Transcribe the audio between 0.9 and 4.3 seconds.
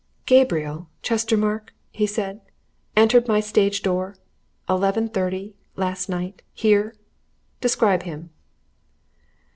Chestermarke!" he said. "Entered my stage door